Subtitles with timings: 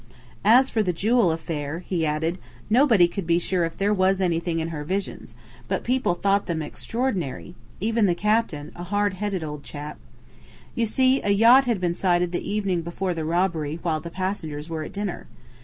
[0.43, 2.39] "As for the jewel affair," he added,
[2.71, 5.35] "nobody could be sure if there was anything in her 'visions',
[5.67, 9.99] but people thought them extraordinary even the captain, a hard headed old chap.
[10.73, 14.69] You see, a yacht had been sighted the evening before the robbery while the passengers
[14.71, 15.27] were at dinner.